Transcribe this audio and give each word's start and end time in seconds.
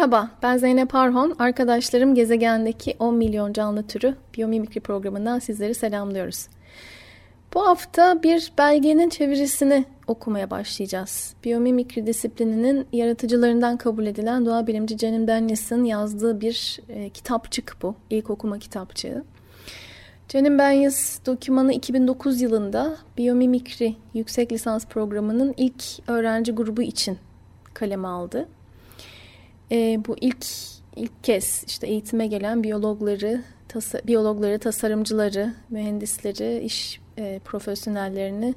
Merhaba, 0.00 0.30
ben 0.42 0.56
Zeynep 0.56 0.94
Arhon. 0.94 1.36
Arkadaşlarım 1.38 2.14
gezegendeki 2.14 2.96
10 2.98 3.14
milyon 3.14 3.52
canlı 3.52 3.86
türü 3.86 4.14
biyomimikri 4.36 4.80
programından 4.80 5.38
sizleri 5.38 5.74
selamlıyoruz. 5.74 6.46
Bu 7.54 7.66
hafta 7.66 8.22
bir 8.22 8.52
belgenin 8.58 9.08
çevirisini 9.08 9.84
okumaya 10.06 10.50
başlayacağız. 10.50 11.34
Biyomimikri 11.44 12.06
disiplininin 12.06 12.86
yaratıcılarından 12.92 13.76
kabul 13.76 14.06
edilen 14.06 14.46
doğa 14.46 14.66
bilimci 14.66 14.98
Janin 14.98 15.28
Banyas'ın 15.28 15.84
yazdığı 15.84 16.40
bir 16.40 16.80
e, 16.88 17.10
kitapçık 17.10 17.76
bu. 17.82 17.94
İlk 18.10 18.30
okuma 18.30 18.58
kitapçığı. 18.58 19.24
Janin 20.28 20.58
Banyas 20.58 21.26
dokümanı 21.26 21.72
2009 21.72 22.40
yılında 22.40 22.96
biyomimikri 23.18 23.96
yüksek 24.14 24.52
lisans 24.52 24.86
programının 24.86 25.54
ilk 25.56 25.84
öğrenci 26.08 26.52
grubu 26.52 26.82
için 26.82 27.18
kaleme 27.74 28.08
aldı 28.08 28.48
e, 29.72 30.00
bu 30.06 30.16
ilk 30.20 30.46
ilk 30.96 31.24
kez 31.24 31.64
işte 31.66 31.86
eğitime 31.86 32.26
gelen 32.26 32.62
biyologları, 32.62 33.42
tasa, 33.68 34.00
biyologları, 34.06 34.58
tasarımcıları, 34.58 35.54
mühendisleri, 35.70 36.60
iş 36.60 37.00
e, 37.18 37.40
profesyonellerini 37.44 38.54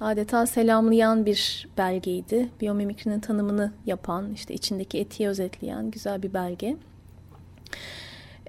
adeta 0.00 0.46
selamlayan 0.46 1.26
bir 1.26 1.68
belgeydi. 1.78 2.48
Biyomimikrinin 2.60 3.20
tanımını 3.20 3.72
yapan, 3.86 4.32
işte 4.32 4.54
içindeki 4.54 4.98
etiği 4.98 5.28
özetleyen 5.28 5.90
güzel 5.90 6.22
bir 6.22 6.34
belge. 6.34 6.76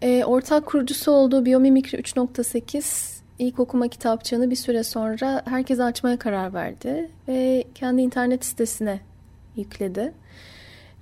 E, 0.02 0.24
ortak 0.24 0.66
kurucusu 0.66 1.12
olduğu 1.12 1.46
Biyomimikri 1.46 1.98
3.8 1.98 3.14
ilk 3.40 3.60
okuma 3.60 3.88
kitapçığını 3.88 4.52
bir 4.52 4.56
süre 4.56 4.84
sonra 4.84 5.42
herkes 5.46 5.80
açmaya 5.80 6.20
karar 6.20 6.54
verdi 6.54 7.10
ve 7.28 7.64
kendi 7.76 8.02
internet 8.02 8.46
sitesine 8.46 9.00
yükledi. 9.56 10.14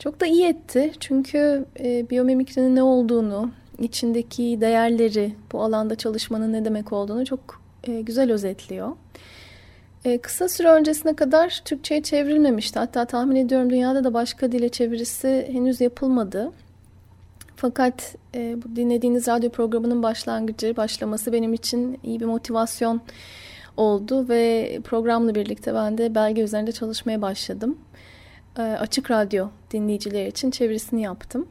Çok 0.03 0.21
da 0.21 0.25
iyi 0.25 0.45
etti 0.45 0.91
çünkü 0.99 1.66
e, 1.80 2.09
biyomimikrinin 2.09 2.75
ne 2.75 2.83
olduğunu, 2.83 3.52
içindeki 3.80 4.57
değerleri, 4.61 5.35
bu 5.52 5.63
alanda 5.63 5.95
çalışmanın 5.95 6.53
ne 6.53 6.66
demek 6.66 6.94
olduğunu 6.94 7.25
çok 7.25 7.61
e, 7.83 8.02
güzel 8.02 8.31
özetliyor. 8.31 8.91
E, 10.05 10.17
kısa 10.17 10.49
süre 10.49 10.69
öncesine 10.69 11.16
kadar 11.16 11.61
Türkçe'ye 11.66 12.03
çevrilmemişti. 12.03 12.79
Hatta 12.79 13.05
tahmin 13.05 13.35
ediyorum 13.35 13.69
dünyada 13.69 14.03
da 14.03 14.13
başka 14.13 14.52
dile 14.52 14.69
çevirisi 14.69 15.49
henüz 15.52 15.81
yapılmadı. 15.81 16.52
Fakat 17.55 18.16
e, 18.35 18.57
bu 18.63 18.75
dinlediğiniz 18.75 19.27
radyo 19.27 19.49
programının 19.49 20.03
başlangıcı, 20.03 20.77
başlaması 20.77 21.33
benim 21.33 21.53
için 21.53 21.99
iyi 22.03 22.19
bir 22.19 22.25
motivasyon 22.25 23.02
oldu 23.77 24.29
ve 24.29 24.79
programla 24.83 25.35
birlikte 25.35 25.73
ben 25.73 25.97
de 25.97 26.16
belge 26.16 26.41
üzerinde 26.41 26.72
çalışmaya 26.72 27.22
başladım. 27.22 27.77
E, 28.57 28.61
açık 28.61 29.11
radyo 29.11 29.47
dinleyiciler 29.71 30.25
için 30.25 30.52
çevirisini 30.52 31.02
yaptım. 31.02 31.47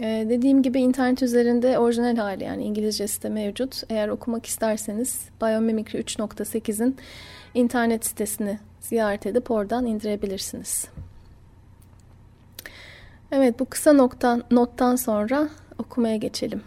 Ee, 0.00 0.26
dediğim 0.28 0.62
gibi 0.62 0.80
internet 0.80 1.22
üzerinde 1.22 1.78
orijinal 1.78 2.16
hali 2.16 2.44
yani 2.44 2.64
İngilizcesi 2.64 3.22
de 3.22 3.28
mevcut. 3.28 3.82
Eğer 3.88 4.08
okumak 4.08 4.46
isterseniz 4.46 5.28
Biomimicry 5.42 5.98
3.8'in 5.98 6.96
internet 7.54 8.06
sitesini 8.06 8.58
ziyaret 8.80 9.26
edip 9.26 9.50
oradan 9.50 9.86
indirebilirsiniz. 9.86 10.88
Evet 13.32 13.60
bu 13.60 13.64
kısa 13.64 13.92
noktan, 13.92 14.44
nottan 14.50 14.96
sonra 14.96 15.48
okumaya 15.78 16.16
geçelim. 16.16 16.62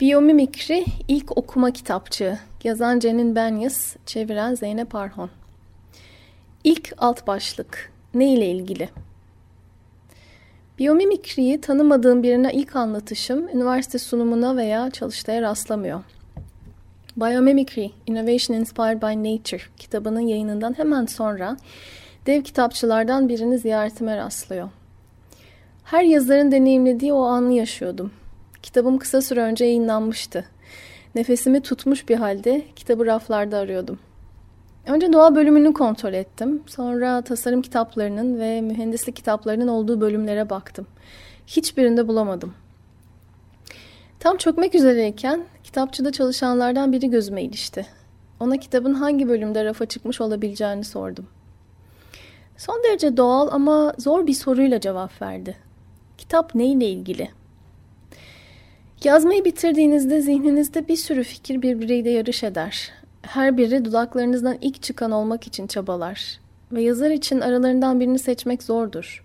Biyomimikri 0.00 0.84
ilk 1.08 1.38
okuma 1.38 1.70
kitapçığı. 1.70 2.38
Yazan 2.64 2.98
Cenin 2.98 3.36
Benyas, 3.36 3.96
çeviren 4.06 4.54
Zeynep 4.54 4.94
Arhon. 4.94 5.30
İlk 6.64 6.92
alt 6.98 7.26
başlık 7.26 7.92
ne 8.14 8.32
ile 8.32 8.46
ilgili? 8.50 8.88
Biyomimikriyi 10.78 11.60
tanımadığım 11.60 12.22
birine 12.22 12.52
ilk 12.52 12.76
anlatışım 12.76 13.48
üniversite 13.48 13.98
sunumuna 13.98 14.56
veya 14.56 14.90
çalıştaya 14.90 15.42
rastlamıyor. 15.42 16.02
Biomimicry, 17.16 17.90
Innovation 18.06 18.56
Inspired 18.56 19.02
by 19.02 19.32
Nature 19.32 19.62
kitabının 19.76 20.20
yayınından 20.20 20.78
hemen 20.78 21.06
sonra 21.06 21.56
dev 22.26 22.42
kitapçılardan 22.42 23.28
birini 23.28 23.58
ziyaretime 23.58 24.16
rastlıyor. 24.16 24.68
Her 25.84 26.04
yazarın 26.04 26.52
deneyimlediği 26.52 27.12
o 27.12 27.22
anı 27.22 27.52
yaşıyordum. 27.52 28.12
Kitabım 28.62 28.98
kısa 28.98 29.22
süre 29.22 29.40
önce 29.40 29.64
yayınlanmıştı. 29.64 30.44
Nefesimi 31.14 31.60
tutmuş 31.60 32.08
bir 32.08 32.16
halde 32.16 32.62
kitabı 32.76 33.06
raflarda 33.06 33.58
arıyordum.'' 33.58 34.11
Önce 34.86 35.12
doğa 35.12 35.34
bölümünü 35.34 35.72
kontrol 35.72 36.12
ettim. 36.12 36.62
Sonra 36.66 37.22
tasarım 37.22 37.62
kitaplarının 37.62 38.40
ve 38.40 38.60
mühendislik 38.60 39.16
kitaplarının 39.16 39.68
olduğu 39.68 40.00
bölümlere 40.00 40.50
baktım. 40.50 40.86
Hiçbirinde 41.46 42.08
bulamadım. 42.08 42.54
Tam 44.20 44.36
çökmek 44.36 44.74
üzereyken 44.74 45.44
kitapçıda 45.64 46.12
çalışanlardan 46.12 46.92
biri 46.92 47.10
gözüme 47.10 47.42
ilişti. 47.42 47.86
Ona 48.40 48.56
kitabın 48.56 48.94
hangi 48.94 49.28
bölümde 49.28 49.64
rafa 49.64 49.86
çıkmış 49.86 50.20
olabileceğini 50.20 50.84
sordum. 50.84 51.26
Son 52.56 52.82
derece 52.84 53.16
doğal 53.16 53.48
ama 53.52 53.94
zor 53.98 54.26
bir 54.26 54.34
soruyla 54.34 54.80
cevap 54.80 55.22
verdi. 55.22 55.56
Kitap 56.18 56.54
neyle 56.54 56.86
ilgili? 56.86 57.28
Yazmayı 59.04 59.44
bitirdiğinizde 59.44 60.20
zihninizde 60.20 60.88
bir 60.88 60.96
sürü 60.96 61.24
fikir 61.24 61.62
birbiriyle 61.62 62.10
yarış 62.10 62.44
eder 62.44 63.01
her 63.22 63.56
biri 63.56 63.84
dudaklarınızdan 63.84 64.58
ilk 64.60 64.82
çıkan 64.82 65.10
olmak 65.10 65.46
için 65.46 65.66
çabalar 65.66 66.40
ve 66.72 66.82
yazar 66.82 67.10
için 67.10 67.40
aralarından 67.40 68.00
birini 68.00 68.18
seçmek 68.18 68.62
zordur. 68.62 69.24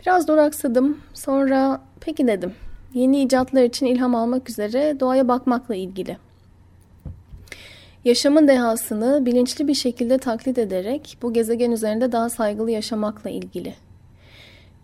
Biraz 0.00 0.28
duraksadım, 0.28 0.98
sonra 1.14 1.80
peki 2.00 2.26
dedim. 2.26 2.52
Yeni 2.94 3.22
icatlar 3.22 3.62
için 3.62 3.86
ilham 3.86 4.14
almak 4.14 4.50
üzere 4.50 5.00
doğaya 5.00 5.28
bakmakla 5.28 5.74
ilgili. 5.74 6.16
Yaşamın 8.04 8.48
dehasını 8.48 9.26
bilinçli 9.26 9.68
bir 9.68 9.74
şekilde 9.74 10.18
taklit 10.18 10.58
ederek 10.58 11.18
bu 11.22 11.32
gezegen 11.32 11.70
üzerinde 11.70 12.12
daha 12.12 12.30
saygılı 12.30 12.70
yaşamakla 12.70 13.30
ilgili. 13.30 13.74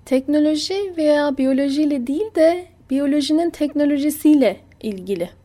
Teknoloji 0.04 0.94
veya 0.96 1.38
biyolojiyle 1.38 2.06
değil 2.06 2.34
de 2.34 2.66
biyolojinin 2.90 3.50
teknolojisiyle 3.50 4.56
ilgili. 4.82 5.39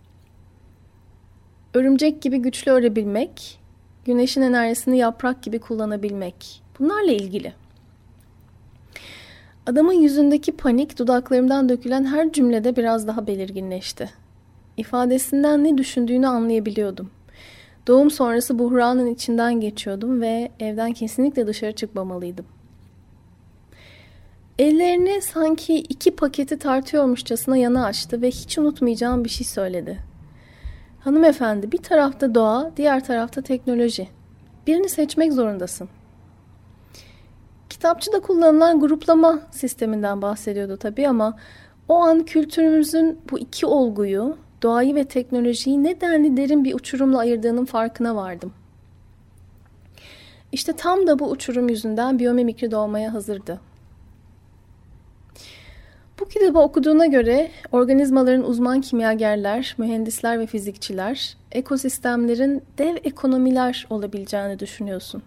Örümcek 1.75 2.21
gibi 2.21 2.37
güçlü 2.37 2.71
örebilmek, 2.71 3.59
güneşin 4.05 4.41
enerjisini 4.41 4.97
yaprak 4.97 5.43
gibi 5.43 5.59
kullanabilmek. 5.59 6.61
Bunlarla 6.79 7.11
ilgili. 7.11 7.53
Adamın 9.65 9.93
yüzündeki 9.93 10.51
panik 10.51 10.99
dudaklarımdan 10.99 11.69
dökülen 11.69 12.05
her 12.05 12.31
cümlede 12.31 12.75
biraz 12.75 13.07
daha 13.07 13.27
belirginleşti. 13.27 14.09
İfadesinden 14.77 15.63
ne 15.63 15.77
düşündüğünü 15.77 16.27
anlayabiliyordum. 16.27 17.09
Doğum 17.87 18.11
sonrası 18.11 18.59
buhranın 18.59 19.07
içinden 19.13 19.59
geçiyordum 19.59 20.21
ve 20.21 20.51
evden 20.59 20.93
kesinlikle 20.93 21.47
dışarı 21.47 21.71
çıkmamalıydım. 21.71 22.45
Ellerini 24.59 25.21
sanki 25.21 25.75
iki 25.75 26.15
paketi 26.15 26.59
tartıyormuşçasına 26.59 27.57
yana 27.57 27.85
açtı 27.85 28.21
ve 28.21 28.27
hiç 28.27 28.57
unutmayacağım 28.57 29.23
bir 29.23 29.29
şey 29.29 29.47
söyledi. 29.47 30.14
Hanımefendi 31.05 31.71
bir 31.71 31.77
tarafta 31.77 32.35
doğa, 32.35 32.71
diğer 32.77 33.05
tarafta 33.05 33.41
teknoloji. 33.41 34.07
Birini 34.67 34.89
seçmek 34.89 35.33
zorundasın. 35.33 35.89
Kitapçıda 37.69 38.19
kullanılan 38.19 38.79
gruplama 38.79 39.39
sisteminden 39.51 40.21
bahsediyordu 40.21 40.77
tabii 40.77 41.07
ama 41.07 41.37
o 41.89 41.95
an 41.95 42.25
kültürümüzün 42.25 43.19
bu 43.31 43.39
iki 43.39 43.65
olguyu, 43.65 44.37
doğayı 44.63 44.95
ve 44.95 45.03
teknolojiyi 45.03 45.83
nedenli 45.83 46.37
derin 46.37 46.63
bir 46.63 46.73
uçurumla 46.73 47.19
ayırdığının 47.19 47.65
farkına 47.65 48.15
vardım. 48.15 48.53
İşte 50.51 50.73
tam 50.73 51.07
da 51.07 51.19
bu 51.19 51.29
uçurum 51.29 51.69
yüzünden 51.69 52.19
biyomimikri 52.19 52.71
doğmaya 52.71 53.13
hazırdı. 53.13 53.59
Bu 56.25 56.29
kitabı 56.29 56.59
okuduğuna 56.59 57.05
göre 57.05 57.51
organizmaların 57.71 58.49
uzman 58.49 58.81
kimyagerler, 58.81 59.75
mühendisler 59.77 60.39
ve 60.39 60.45
fizikçiler 60.45 61.37
ekosistemlerin 61.51 62.63
dev 62.77 62.95
ekonomiler 63.03 63.87
olabileceğini 63.89 64.59
düşünüyorsun. 64.59 65.23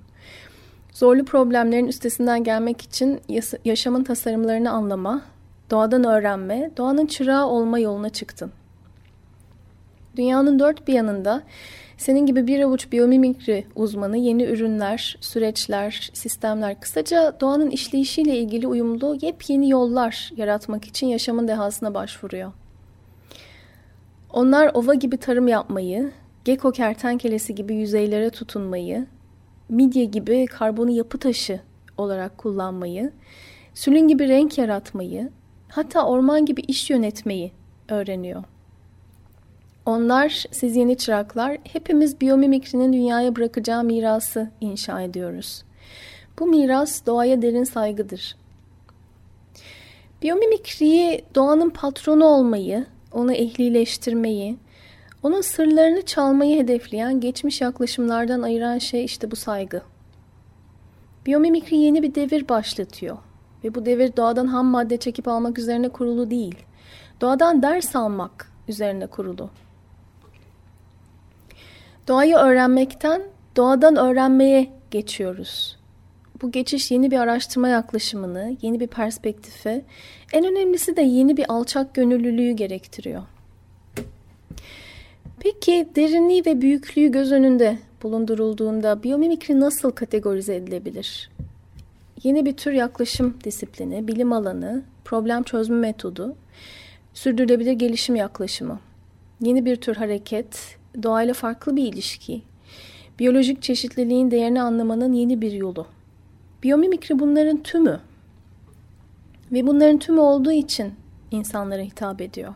Zorlu 0.92 1.24
problemlerin 1.24 1.86
üstesinden 1.86 2.44
gelmek 2.44 2.82
için 2.82 3.20
yaşamın 3.64 4.04
tasarımlarını 4.04 4.70
anlama, 4.70 5.22
doğadan 5.70 6.04
öğrenme, 6.04 6.70
doğanın 6.76 7.06
çırağı 7.06 7.46
olma 7.46 7.78
yoluna 7.78 8.10
çıktın. 8.10 8.52
Dünyanın 10.16 10.58
dört 10.58 10.88
bir 10.88 10.92
yanında 10.92 11.42
senin 11.98 12.26
gibi 12.26 12.46
bir 12.46 12.60
avuç 12.60 12.92
biyomimikri 12.92 13.64
uzmanı 13.74 14.16
yeni 14.16 14.44
ürünler, 14.44 15.18
süreçler, 15.20 16.10
sistemler, 16.12 16.80
kısaca 16.80 17.36
doğanın 17.40 17.70
işleyişiyle 17.70 18.38
ilgili 18.38 18.66
uyumlu 18.66 19.18
yepyeni 19.22 19.70
yollar 19.70 20.32
yaratmak 20.36 20.84
için 20.84 21.06
yaşamın 21.06 21.48
dehasına 21.48 21.94
başvuruyor. 21.94 22.52
Onlar 24.32 24.70
ova 24.74 24.94
gibi 24.94 25.16
tarım 25.16 25.48
yapmayı, 25.48 26.12
gecko 26.44 26.72
kertenkelesi 26.72 27.54
gibi 27.54 27.74
yüzeylere 27.74 28.30
tutunmayı, 28.30 29.06
midye 29.68 30.04
gibi 30.04 30.46
karbonu 30.46 30.90
yapı 30.90 31.18
taşı 31.18 31.60
olarak 31.96 32.38
kullanmayı, 32.38 33.12
sülün 33.74 34.08
gibi 34.08 34.28
renk 34.28 34.58
yaratmayı, 34.58 35.30
hatta 35.68 36.06
orman 36.06 36.46
gibi 36.46 36.60
iş 36.60 36.90
yönetmeyi 36.90 37.52
öğreniyor. 37.88 38.44
Onlar, 39.88 40.44
siz 40.50 40.76
yeni 40.76 40.96
çıraklar, 40.96 41.58
hepimiz 41.64 42.20
biyomimikrinin 42.20 42.92
dünyaya 42.92 43.36
bırakacağı 43.36 43.84
mirası 43.84 44.50
inşa 44.60 45.02
ediyoruz. 45.02 45.64
Bu 46.38 46.46
miras 46.46 47.06
doğaya 47.06 47.42
derin 47.42 47.64
saygıdır. 47.64 48.36
Biyomimikriyi 50.22 51.24
doğanın 51.34 51.70
patronu 51.70 52.24
olmayı, 52.24 52.86
onu 53.12 53.32
ehlileştirmeyi, 53.32 54.56
onun 55.22 55.40
sırlarını 55.40 56.02
çalmayı 56.02 56.62
hedefleyen 56.62 57.20
geçmiş 57.20 57.60
yaklaşımlardan 57.60 58.42
ayıran 58.42 58.78
şey 58.78 59.04
işte 59.04 59.30
bu 59.30 59.36
saygı. 59.36 59.82
Biyomimikri 61.26 61.76
yeni 61.76 62.02
bir 62.02 62.14
devir 62.14 62.48
başlatıyor. 62.48 63.18
Ve 63.64 63.74
bu 63.74 63.86
devir 63.86 64.16
doğadan 64.16 64.46
ham 64.46 64.66
madde 64.66 64.96
çekip 64.96 65.28
almak 65.28 65.58
üzerine 65.58 65.88
kurulu 65.88 66.30
değil. 66.30 66.56
Doğadan 67.20 67.62
ders 67.62 67.96
almak 67.96 68.52
üzerine 68.68 69.06
kurulu. 69.06 69.50
Doğayı 72.08 72.36
öğrenmekten 72.36 73.22
doğadan 73.56 73.96
öğrenmeye 73.96 74.70
geçiyoruz. 74.90 75.76
Bu 76.42 76.50
geçiş 76.50 76.90
yeni 76.90 77.10
bir 77.10 77.18
araştırma 77.18 77.68
yaklaşımını, 77.68 78.56
yeni 78.62 78.80
bir 78.80 78.86
perspektifi, 78.86 79.84
en 80.32 80.44
önemlisi 80.44 80.96
de 80.96 81.02
yeni 81.02 81.36
bir 81.36 81.44
alçak 81.48 81.94
gönüllülüğü 81.94 82.50
gerektiriyor. 82.50 83.22
Peki 85.40 85.88
derinliği 85.96 86.46
ve 86.46 86.60
büyüklüğü 86.60 87.08
göz 87.08 87.32
önünde 87.32 87.78
bulundurulduğunda 88.02 89.02
biyomimikri 89.02 89.60
nasıl 89.60 89.90
kategorize 89.90 90.54
edilebilir? 90.56 91.30
Yeni 92.22 92.46
bir 92.46 92.56
tür 92.56 92.72
yaklaşım 92.72 93.36
disiplini, 93.44 94.08
bilim 94.08 94.32
alanı, 94.32 94.82
problem 95.04 95.42
çözme 95.42 95.76
metodu, 95.76 96.36
sürdürülebilir 97.14 97.72
gelişim 97.72 98.16
yaklaşımı. 98.16 98.80
Yeni 99.40 99.64
bir 99.64 99.76
tür 99.76 99.96
hareket, 99.96 100.77
doğayla 101.02 101.34
farklı 101.34 101.76
bir 101.76 101.92
ilişki, 101.92 102.42
biyolojik 103.18 103.62
çeşitliliğin 103.62 104.30
değerini 104.30 104.62
anlamanın 104.62 105.12
yeni 105.12 105.40
bir 105.40 105.52
yolu. 105.52 105.86
Biyomimikri 106.62 107.18
bunların 107.18 107.62
tümü. 107.62 108.00
Ve 109.52 109.66
bunların 109.66 109.98
tümü 109.98 110.20
olduğu 110.20 110.52
için 110.52 110.92
insanlara 111.30 111.82
hitap 111.82 112.20
ediyor. 112.20 112.54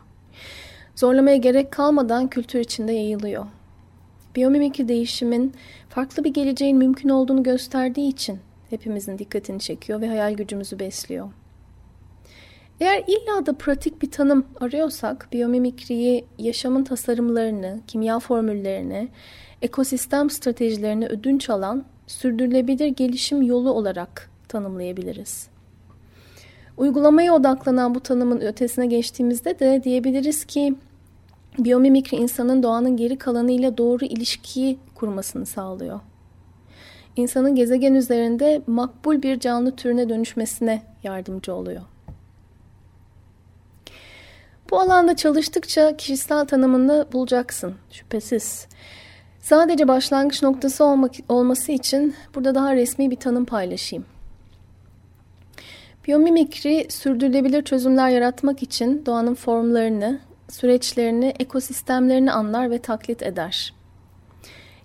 Zorlamaya 0.95 1.37
gerek 1.37 1.71
kalmadan 1.71 2.27
kültür 2.27 2.59
içinde 2.59 2.91
yayılıyor. 2.91 3.45
Biyomimikri 4.35 4.87
değişimin 4.87 5.53
farklı 5.89 6.23
bir 6.23 6.33
geleceğin 6.33 6.77
mümkün 6.77 7.09
olduğunu 7.09 7.43
gösterdiği 7.43 8.09
için 8.09 8.39
hepimizin 8.69 9.17
dikkatini 9.17 9.59
çekiyor 9.59 10.01
ve 10.01 10.07
hayal 10.07 10.33
gücümüzü 10.33 10.79
besliyor. 10.79 11.29
Eğer 12.83 13.03
illa 13.07 13.45
da 13.45 13.53
pratik 13.53 14.01
bir 14.01 14.11
tanım 14.11 14.45
arıyorsak 14.59 15.27
biyomimikriyi 15.31 16.25
yaşamın 16.39 16.83
tasarımlarını, 16.83 17.79
kimya 17.87 18.19
formüllerini, 18.19 19.09
ekosistem 19.61 20.29
stratejilerini 20.29 21.07
ödünç 21.07 21.49
alan 21.49 21.85
sürdürülebilir 22.07 22.87
gelişim 22.87 23.41
yolu 23.41 23.71
olarak 23.71 24.29
tanımlayabiliriz. 24.47 25.47
Uygulamaya 26.77 27.35
odaklanan 27.35 27.95
bu 27.95 27.99
tanımın 27.99 28.41
ötesine 28.41 28.85
geçtiğimizde 28.85 29.59
de 29.59 29.83
diyebiliriz 29.83 30.45
ki 30.45 30.75
biyomimikri 31.59 32.17
insanın 32.17 32.63
doğanın 32.63 32.97
geri 32.97 33.17
kalanıyla 33.17 33.77
doğru 33.77 34.05
ilişkiyi 34.05 34.79
kurmasını 34.95 35.45
sağlıyor. 35.45 35.99
İnsanın 37.15 37.55
gezegen 37.55 37.93
üzerinde 37.93 38.61
makbul 38.67 39.21
bir 39.21 39.39
canlı 39.39 39.75
türüne 39.75 40.09
dönüşmesine 40.09 40.81
yardımcı 41.03 41.55
oluyor. 41.55 41.81
Bu 44.73 44.79
alanda 44.79 45.15
çalıştıkça 45.15 45.97
kişisel 45.97 46.45
tanımını 46.45 47.05
bulacaksın 47.13 47.75
şüphesiz. 47.91 48.67
Sadece 49.39 49.87
başlangıç 49.87 50.43
noktası 50.43 50.83
olmak, 50.83 51.11
olması 51.29 51.71
için 51.71 52.15
burada 52.35 52.55
daha 52.55 52.75
resmi 52.75 53.11
bir 53.11 53.15
tanım 53.15 53.45
paylaşayım. 53.45 54.05
Biyomimikri 56.07 56.87
sürdürülebilir 56.89 57.63
çözümler 57.63 58.09
yaratmak 58.09 58.63
için 58.63 59.05
doğanın 59.05 59.35
formlarını, 59.35 60.19
süreçlerini, 60.49 61.33
ekosistemlerini 61.39 62.31
anlar 62.31 62.71
ve 62.71 62.79
taklit 62.79 63.23
eder. 63.23 63.73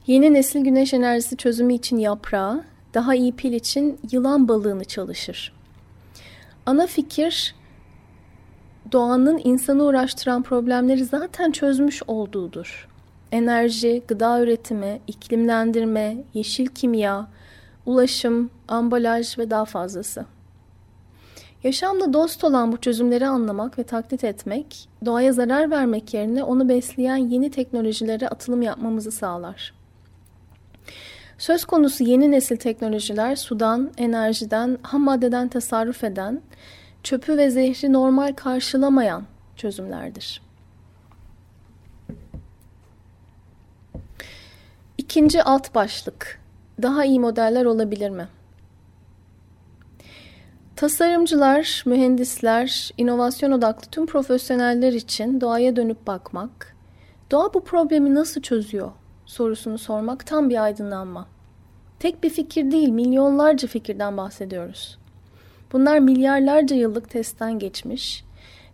Yeni 0.06 0.35
nesil 0.35 0.61
güneş 0.61 0.94
enerjisi 0.94 1.37
çözümü 1.37 1.75
için 1.75 1.99
yaprağı, 1.99 2.64
daha 2.94 3.14
iyi 3.14 3.32
pil 3.32 3.52
için 3.52 3.99
yılan 4.12 4.49
balığını 4.49 4.85
çalışır. 4.85 5.52
Ana 6.67 6.87
fikir 6.87 7.57
doğanın 8.93 9.40
insanı 9.44 9.85
uğraştıran 9.85 10.43
problemleri 10.43 11.05
zaten 11.05 11.50
çözmüş 11.50 12.02
olduğudur. 12.06 12.88
Enerji, 13.32 14.02
gıda 14.08 14.40
üretimi, 14.40 15.00
iklimlendirme, 15.06 16.17
yeşil 16.35 16.67
kimya, 16.67 17.29
ulaşım, 17.87 18.50
ambalaj 18.69 19.38
ve 19.38 19.50
daha 19.50 19.64
fazlası. 19.64 20.25
Yaşamla 21.64 22.12
dost 22.12 22.44
olan 22.44 22.73
bu 22.73 22.76
çözümleri 22.76 23.26
anlamak 23.26 23.79
ve 23.79 23.82
taklit 23.82 24.25
etmek, 24.25 24.88
doğaya 25.05 25.32
zarar 25.32 25.70
vermek 25.70 26.14
yerine 26.14 26.44
onu 26.44 26.69
besleyen 26.69 27.17
yeni 27.17 27.50
teknolojilere 27.50 28.29
atılım 28.29 28.62
yapmamızı 28.62 29.11
sağlar. 29.11 29.75
Söz 31.38 31.64
konusu 31.64 32.04
yeni 32.04 32.30
nesil 32.30 32.57
teknolojiler 32.57 33.37
sudan, 33.37 33.90
enerjiden, 33.97 34.78
ham 34.83 35.04
maddeden 35.04 35.49
tasarruf 35.49 36.04
eden, 36.04 36.40
çöpü 37.02 37.37
ve 37.37 37.50
zehri 37.50 37.93
normal 37.93 38.33
karşılamayan 38.33 39.25
çözümlerdir. 39.57 40.43
İkinci 44.99 45.43
alt 45.43 45.75
başlık. 45.75 46.40
Daha 46.83 47.05
iyi 47.05 47.21
modeller 47.21 47.64
olabilir 47.64 48.11
mi? 48.11 48.28
Tasarımcılar, 50.76 51.83
mühendisler, 51.87 52.90
inovasyon 52.97 53.52
odaklı 53.52 53.90
tüm 53.90 54.07
profesyoneller 54.07 54.93
için 54.93 55.40
doğaya 55.40 55.76
dönüp 55.76 56.07
bakmak, 56.07 56.76
doğa 57.31 57.55
bu 57.55 57.64
problemi 57.64 58.14
nasıl 58.14 58.43
çözüyor 58.43 58.93
sorusunu 59.28 59.78
sormak 59.78 60.26
tam 60.26 60.50
bir 60.50 60.62
aydınlanma. 60.64 61.28
Tek 61.99 62.23
bir 62.23 62.31
fikir 62.31 62.71
değil, 62.71 62.88
milyonlarca 62.88 63.69
fikirden 63.69 64.17
bahsediyoruz. 64.17 64.98
Bunlar 65.72 65.98
milyarlarca 65.98 66.76
yıllık 66.76 67.10
testten 67.10 67.58
geçmiş, 67.58 68.25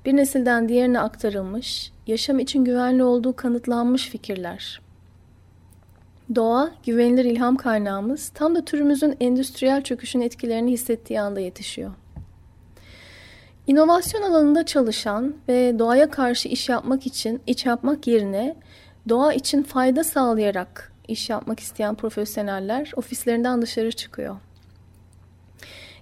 bir 0.05 0.17
nesilden 0.17 0.69
diğerine 0.69 1.01
aktarılmış, 1.01 1.93
yaşam 2.07 2.39
için 2.39 2.65
güvenli 2.65 3.05
olduğu 3.05 3.37
kanıtlanmış 3.37 4.09
fikirler. 4.09 4.81
Doğa, 6.35 6.71
güvenilir 6.87 7.25
ilham 7.25 7.57
kaynağımız 7.57 8.29
tam 8.29 8.55
da 8.55 8.65
türümüzün 8.65 9.17
endüstriyel 9.21 9.83
çöküşün 9.83 10.21
etkilerini 10.21 10.71
hissettiği 10.71 11.21
anda 11.21 11.41
yetişiyor. 11.41 11.93
İnovasyon 13.67 14.23
alanında 14.23 14.67
çalışan 14.67 15.35
ve 15.49 15.79
doğaya 15.79 16.11
karşı 16.11 16.49
iş 16.49 16.69
yapmak 16.69 17.07
için 17.07 17.43
iç 17.47 17.67
yapmak 17.67 18.07
yerine 18.07 18.57
doğa 19.09 19.33
için 19.33 19.63
fayda 19.63 20.05
sağlayarak 20.05 20.93
iş 21.09 21.31
yapmak 21.31 21.61
isteyen 21.61 21.95
profesyoneller 21.95 22.93
ofislerinden 22.97 23.63
dışarı 23.63 23.93
çıkıyor 23.93 24.37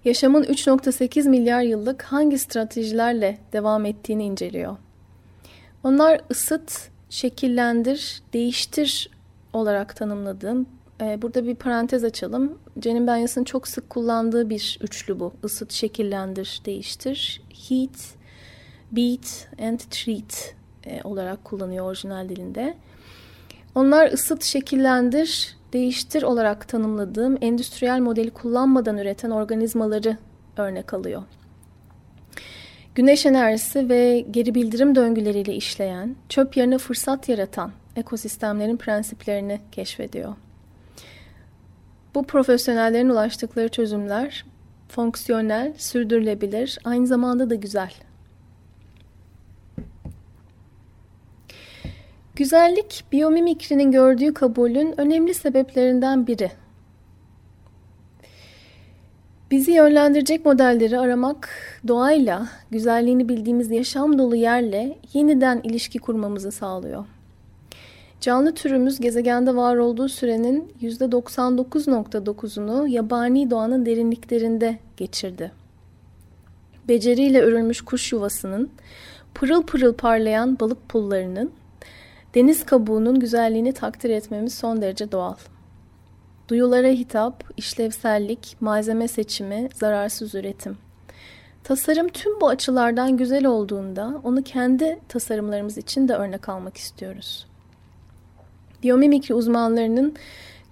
yaşamın 0.05 0.43
3.8 0.45 1.29
milyar 1.29 1.63
yıllık 1.63 2.03
hangi 2.03 2.39
stratejilerle 2.39 3.39
devam 3.53 3.87
ettiğini 3.87 4.25
inceliyor. 4.25 4.77
Onlar 5.85 6.21
ısıt, 6.31 6.91
şekillendir, 7.11 8.23
değiştir 8.33 9.11
olarak 9.53 9.97
tanımladığım, 9.97 10.67
e, 11.01 11.23
burada 11.23 11.47
bir 11.47 11.55
parantez 11.55 12.05
açalım. 12.05 12.59
Cenin 12.79 13.07
Benyas'ın 13.07 13.45
çok 13.45 13.69
sık 13.69 13.91
kullandığı 13.91 14.51
bir 14.51 14.79
üçlü 14.83 15.21
bu. 15.21 15.33
Isıt, 15.45 15.73
şekillendir, 15.73 16.61
değiştir. 16.65 17.43
Heat, 17.69 18.15
beat 18.93 19.49
and 19.63 19.81
treat 19.91 20.55
e, 20.87 21.01
olarak 21.05 21.45
kullanıyor 21.45 21.87
orijinal 21.87 22.29
dilinde. 22.29 22.77
Onlar 23.75 24.13
ısıt, 24.13 24.43
şekillendir, 24.43 25.57
değiştir 25.73 26.23
olarak 26.23 26.69
tanımladığım 26.69 27.39
endüstriyel 27.41 28.01
modeli 28.01 28.31
kullanmadan 28.31 28.99
üreten 28.99 29.31
organizmaları 29.31 30.17
örnek 30.57 30.95
alıyor. 30.95 31.23
Güneş 32.95 33.27
enerjisi 33.27 33.89
ve 33.89 34.25
geri 34.31 34.55
bildirim 34.55 34.95
döngüleriyle 34.95 35.55
işleyen, 35.55 36.17
çöp 36.29 36.57
yerine 36.57 36.79
fırsat 36.79 37.29
yaratan 37.29 37.73
ekosistemlerin 37.97 38.77
prensiplerini 38.77 39.61
keşfediyor. 39.73 40.35
Bu 42.15 42.27
profesyonellerin 42.27 43.09
ulaştıkları 43.09 43.69
çözümler 43.69 44.45
fonksiyonel, 44.89 45.73
sürdürülebilir, 45.77 46.79
aynı 46.85 47.07
zamanda 47.07 47.51
da 47.51 47.55
güzel. 47.55 47.93
Güzellik, 52.37 53.05
biyomimikrinin 53.13 53.93
gördüğü 53.93 54.35
kabulün 54.35 55.01
önemli 55.01 55.35
sebeplerinden 55.35 56.27
biri. 56.27 56.51
Bizi 59.51 59.73
yönlendirecek 59.73 60.47
modelleri 60.47 60.99
aramak, 60.99 61.49
doğayla, 61.89 62.49
güzelliğini 62.71 63.29
bildiğimiz 63.29 63.71
yaşam 63.71 64.19
dolu 64.19 64.37
yerle 64.37 64.99
yeniden 65.13 65.61
ilişki 65.65 65.99
kurmamızı 65.99 66.53
sağlıyor. 66.53 67.05
Canlı 68.21 68.55
türümüz 68.55 69.01
gezegende 69.01 69.57
var 69.57 69.77
olduğu 69.77 70.09
sürenin 70.09 70.73
%99.9'unu 70.83 72.89
yabani 72.89 73.51
doğanın 73.51 73.87
derinliklerinde 73.87 74.79
geçirdi. 74.97 75.53
Beceriyle 76.89 77.41
örülmüş 77.41 77.81
kuş 77.81 78.13
yuvasının, 78.13 78.71
pırıl 79.35 79.63
pırıl 79.63 79.95
parlayan 79.95 80.61
balık 80.61 80.89
pullarının, 80.89 81.51
deniz 82.35 82.67
kabuğunun 82.67 83.21
güzelliğini 83.21 83.73
takdir 83.73 84.11
etmemiz 84.11 84.55
son 84.55 84.83
derece 84.83 85.13
doğal. 85.13 85.35
Duyulara 86.49 86.89
hitap, 86.89 87.45
işlevsellik, 87.57 88.57
malzeme 88.61 89.09
seçimi, 89.09 89.69
zararsız 89.75 90.35
üretim. 90.35 90.79
Tasarım 91.65 92.09
tüm 92.09 92.41
bu 92.41 92.49
açılardan 92.49 93.17
güzel 93.17 93.47
olduğunda 93.47 94.21
onu 94.25 94.43
kendi 94.43 94.99
tasarımlarımız 95.09 95.79
için 95.79 96.09
de 96.09 96.15
örnek 96.15 96.49
almak 96.49 96.77
istiyoruz. 96.77 97.47
Biyomimikri 98.83 99.35
uzmanlarının 99.35 100.15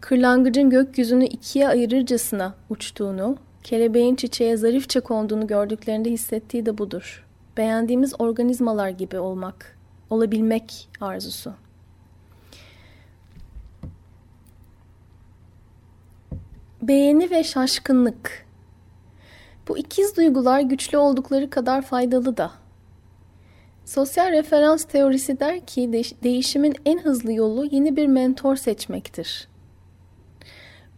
kırlangıcın 0.00 0.70
gökyüzünü 0.70 1.24
ikiye 1.24 1.68
ayırırcasına 1.68 2.54
uçtuğunu, 2.70 3.36
kelebeğin 3.62 4.16
çiçeğe 4.16 4.56
zarifçe 4.56 5.00
konduğunu 5.00 5.46
gördüklerinde 5.46 6.10
hissettiği 6.10 6.66
de 6.66 6.78
budur. 6.78 7.26
Beğendiğimiz 7.56 8.14
organizmalar 8.18 8.88
gibi 8.88 9.18
olmak, 9.18 9.76
olabilmek 10.10 10.88
arzusu. 11.00 11.54
Beğeni 16.82 17.30
ve 17.30 17.44
şaşkınlık. 17.44 18.46
Bu 19.68 19.78
ikiz 19.78 20.16
duygular 20.16 20.60
güçlü 20.60 20.98
oldukları 20.98 21.50
kadar 21.50 21.82
faydalı 21.82 22.36
da. 22.36 22.50
Sosyal 23.84 24.32
referans 24.32 24.84
teorisi 24.84 25.40
der 25.40 25.60
ki 25.66 26.04
değişimin 26.22 26.74
en 26.86 26.98
hızlı 26.98 27.32
yolu 27.32 27.64
yeni 27.70 27.96
bir 27.96 28.06
mentor 28.06 28.56
seçmektir. 28.56 29.48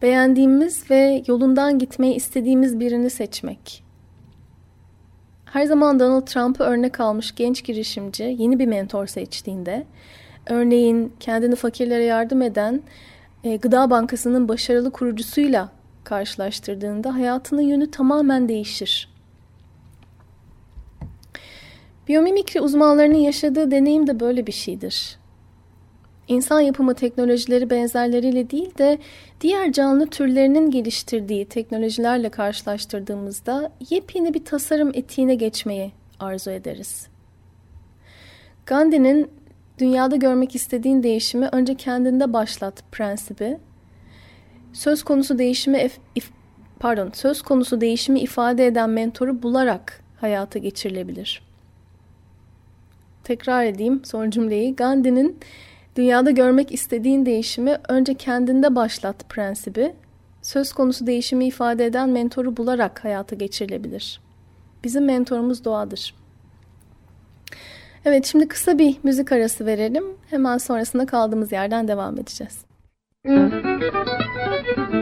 Beğendiğimiz 0.03 0.91
ve 0.91 1.23
yolundan 1.27 1.79
gitmeyi 1.79 2.15
istediğimiz 2.15 2.81
birini 2.81 3.11
seçmek. 3.11 3.85
Her 5.53 5.65
zaman 5.65 6.01
Donald 6.01 6.27
Trump'ı 6.27 6.65
örnek 6.65 7.01
almış 7.01 7.35
genç 7.35 7.65
girişimci 7.65 8.37
yeni 8.39 8.59
bir 8.59 8.67
mentor 8.67 9.07
seçtiğinde, 9.07 9.87
örneğin 10.47 11.13
kendini 11.21 11.57
fakirlere 11.57 12.05
yardım 12.05 12.43
eden 12.43 12.83
e, 13.45 13.57
Gıda 13.57 13.91
Bankası'nın 13.91 14.49
başarılı 14.49 14.91
kurucusuyla 14.91 15.69
karşılaştırdığında 16.05 17.15
hayatının 17.15 17.63
yönü 17.63 17.91
tamamen 17.91 18.49
değişir. 18.49 19.09
Biyomimikri 22.09 22.61
uzmanlarının 22.61 23.19
yaşadığı 23.19 23.71
deneyim 23.71 24.07
de 24.07 24.21
böyle 24.21 24.47
bir 24.47 24.53
şeydir. 24.53 25.19
İnsan 26.33 26.61
yapımı 26.61 26.95
teknolojileri 26.95 27.71
benzerleriyle 27.71 28.51
değil 28.51 28.79
de 28.79 28.99
diğer 29.41 29.73
canlı 29.73 30.07
türlerinin 30.07 30.71
geliştirdiği 30.71 31.47
teknolojilerle 31.47 32.29
karşılaştırdığımızda 32.29 33.73
yepyeni 33.91 34.35
bir 34.35 34.45
tasarım 34.45 34.91
etiğine 34.95 35.35
geçmeyi 35.35 35.93
arzu 36.21 36.51
ederiz. 36.51 37.07
Gandhi'nin 38.67 39.31
dünyada 39.79 40.17
görmek 40.17 40.55
istediğin 40.55 41.03
değişimi 41.03 41.49
önce 41.53 41.75
kendinde 41.75 42.33
başlat 42.33 42.85
prensibi 42.93 43.59
söz 44.73 45.03
konusu 45.03 45.39
değişimi 45.39 45.91
pardon 46.81 47.11
söz 47.15 47.43
konusu 47.43 47.81
değişimi 47.81 48.21
ifade 48.21 48.67
eden 48.67 48.91
mentoru 48.91 49.43
bularak 49.43 50.03
hayata 50.21 50.59
geçirilebilir. 50.59 51.43
Tekrar 53.25 53.65
edeyim 53.65 54.01
son 54.05 54.31
cümleyi. 54.31 54.77
Gandhi'nin 54.77 55.39
dünyada 55.97 56.31
görmek 56.31 56.73
istediğin 56.73 57.27
değişimi 57.27 57.79
önce 57.89 58.15
kendinde 58.15 58.75
başlat 58.75 59.29
prensibi 59.29 59.95
söz 60.43 60.73
konusu 60.73 61.07
değişimi 61.07 61.47
ifade 61.47 61.87
eden 61.87 62.09
mentoru 62.09 62.57
bularak 62.57 63.05
hayata 63.05 63.37
geçirilebilir. 63.37 64.21
Bizim 64.85 65.05
mentorumuz 65.05 65.65
doğadır. 65.65 66.15
Evet 68.05 68.27
şimdi 68.27 68.49
kısa 68.49 68.79
bir 68.79 68.97
müzik 69.03 69.33
arası 69.33 69.67
verelim. 69.67 70.05
Hemen 70.31 70.59
sonrasında 70.59 71.07
kaldığımız 71.07 71.53
yerden 71.53 71.89
devam 71.89 72.19
edeceğiz. 72.19 72.65
Müzik 73.25 75.02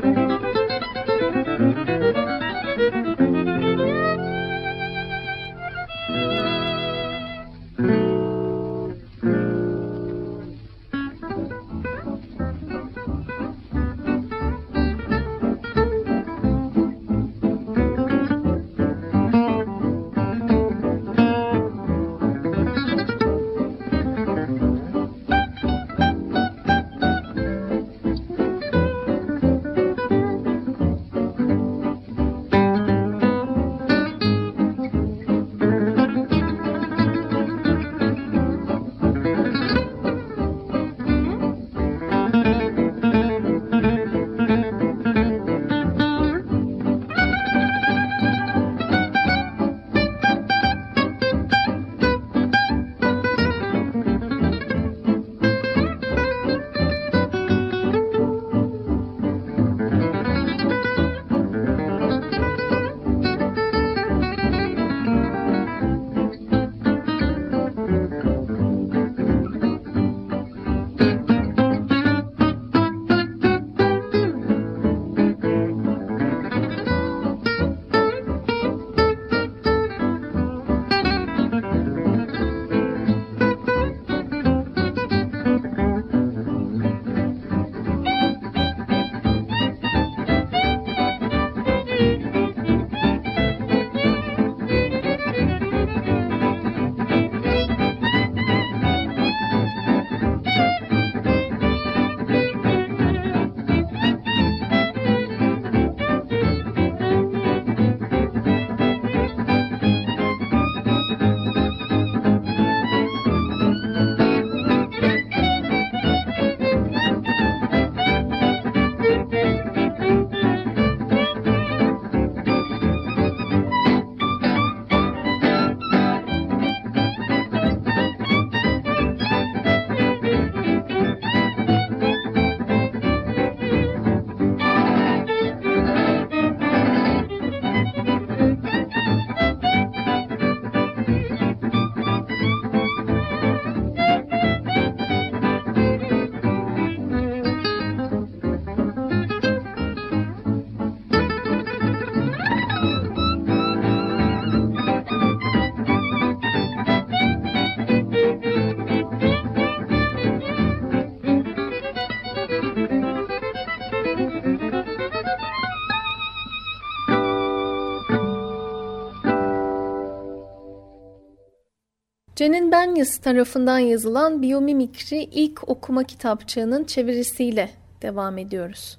Cenin 172.40 172.72
Benyas 172.72 173.18
tarafından 173.18 173.78
yazılan 173.78 174.42
Biyomimikri 174.42 175.22
ilk 175.22 175.68
okuma 175.68 176.04
kitapçığının 176.04 176.84
çevirisiyle 176.84 177.70
devam 178.02 178.38
ediyoruz. 178.38 178.98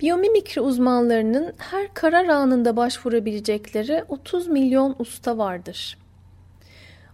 Biyomimikri 0.00 0.60
uzmanlarının 0.60 1.52
her 1.58 1.94
karar 1.94 2.28
anında 2.28 2.76
başvurabilecekleri 2.76 4.04
30 4.08 4.48
milyon 4.48 4.96
usta 4.98 5.38
vardır. 5.38 5.98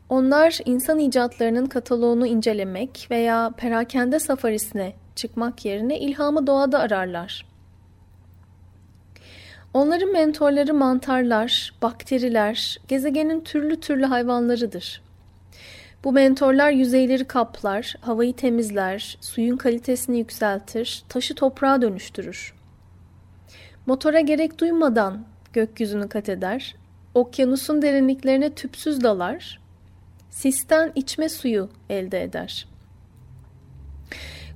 Onlar 0.08 0.58
insan 0.64 0.98
icatlarının 0.98 1.66
kataloğunu 1.66 2.26
incelemek 2.26 3.06
veya 3.10 3.50
perakende 3.56 4.18
safarisine 4.18 4.94
çıkmak 5.16 5.64
yerine 5.64 5.98
ilhamı 5.98 6.46
doğada 6.46 6.78
ararlar. 6.78 7.53
Onların 9.74 10.12
mentorları 10.12 10.74
mantarlar, 10.74 11.74
bakteriler, 11.82 12.78
gezegenin 12.88 13.40
türlü 13.40 13.80
türlü 13.80 14.04
hayvanlarıdır. 14.04 15.02
Bu 16.04 16.12
mentorlar 16.12 16.70
yüzeyleri 16.70 17.24
kaplar, 17.24 17.94
havayı 18.00 18.36
temizler, 18.36 19.18
suyun 19.20 19.56
kalitesini 19.56 20.18
yükseltir, 20.18 21.04
taşı 21.08 21.34
toprağa 21.34 21.82
dönüştürür. 21.82 22.54
Motora 23.86 24.20
gerek 24.20 24.58
duymadan 24.58 25.24
gökyüzünü 25.52 26.08
kat 26.08 26.28
eder, 26.28 26.76
okyanusun 27.14 27.82
derinliklerine 27.82 28.54
tüpsüz 28.54 29.02
dalar, 29.02 29.60
sisten 30.30 30.92
içme 30.94 31.28
suyu 31.28 31.68
elde 31.90 32.22
eder. 32.22 32.68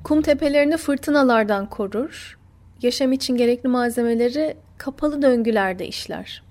Kum 0.05 0.23
tepelerini 0.23 0.77
fırtınalardan 0.77 1.71
korur, 1.71 2.39
yaşam 2.83 3.13
için 3.13 3.37
gerekli 3.37 3.69
malzemeleri 3.69 4.57
kapalı 4.78 5.23
döngülerde 5.23 5.88
işler. 5.88 6.42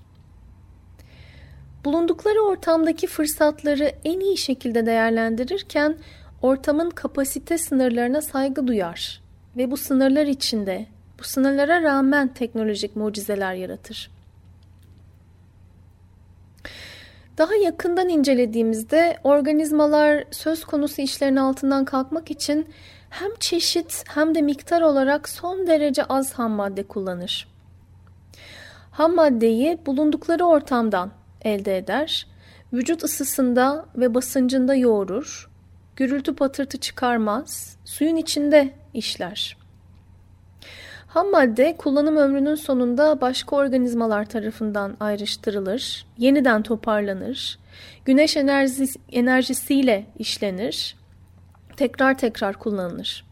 Bulundukları 1.84 2.40
ortamdaki 2.40 3.06
fırsatları 3.06 3.92
en 4.04 4.20
iyi 4.20 4.36
şekilde 4.36 4.86
değerlendirirken 4.86 5.96
ortamın 6.42 6.90
kapasite 6.90 7.58
sınırlarına 7.58 8.20
saygı 8.20 8.66
duyar 8.66 9.22
ve 9.56 9.70
bu 9.70 9.76
sınırlar 9.76 10.26
içinde, 10.26 10.86
bu 11.18 11.24
sınırlara 11.24 11.82
rağmen 11.82 12.28
teknolojik 12.28 12.96
mucizeler 12.96 13.54
yaratır. 13.54 14.10
Daha 17.38 17.54
yakından 17.54 18.08
incelediğimizde 18.08 19.18
organizmalar 19.24 20.24
söz 20.30 20.64
konusu 20.64 21.02
işlerin 21.02 21.36
altından 21.36 21.84
kalkmak 21.84 22.30
için 22.30 22.68
hem 23.10 23.30
çeşit 23.40 24.04
hem 24.08 24.34
de 24.34 24.42
miktar 24.42 24.82
olarak 24.82 25.28
son 25.28 25.66
derece 25.66 26.04
az 26.04 26.32
ham 26.32 26.50
madde 26.50 26.82
kullanır. 26.82 27.57
Ham 28.98 29.14
maddeyi 29.14 29.78
bulundukları 29.86 30.44
ortamdan 30.44 31.10
elde 31.42 31.76
eder, 31.76 32.26
vücut 32.72 33.04
ısısında 33.04 33.86
ve 33.96 34.14
basıncında 34.14 34.74
yoğurur, 34.74 35.50
gürültü 35.96 36.34
patırtı 36.34 36.78
çıkarmaz, 36.78 37.76
suyun 37.84 38.16
içinde 38.16 38.70
işler. 38.94 39.56
Ham 41.06 41.30
madde 41.30 41.76
kullanım 41.76 42.16
ömrünün 42.16 42.54
sonunda 42.54 43.20
başka 43.20 43.56
organizmalar 43.56 44.24
tarafından 44.24 44.96
ayrıştırılır, 45.00 46.06
yeniden 46.18 46.62
toparlanır, 46.62 47.58
güneş 48.04 48.36
enerjisi, 48.36 49.00
enerjisiyle 49.12 50.06
işlenir, 50.18 50.96
tekrar 51.76 52.18
tekrar 52.18 52.54
kullanılır. 52.54 53.24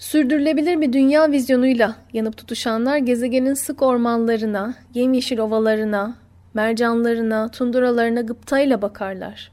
Sürdürülebilir 0.00 0.80
bir 0.80 0.92
dünya 0.92 1.30
vizyonuyla 1.30 1.96
yanıp 2.12 2.36
tutuşanlar 2.36 2.96
gezegenin 2.96 3.54
sık 3.54 3.82
ormanlarına, 3.82 4.74
yemyeşil 4.94 5.38
ovalarına, 5.38 6.14
mercanlarına, 6.54 7.48
tunduralarına 7.50 8.20
gıptayla 8.20 8.82
bakarlar. 8.82 9.52